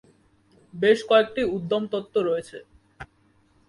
[0.73, 2.57] বেশ কয়েকটি উদ্যম তত্ত্ব রয়েছে।